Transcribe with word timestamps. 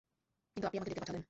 কিন্তু 0.57 0.65
আপনি 0.67 0.77
আমাকে 0.77 0.89
ডেকে 0.89 1.01
পাঠালেন। 1.01 1.19